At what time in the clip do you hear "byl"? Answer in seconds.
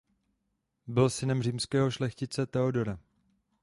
0.87-1.09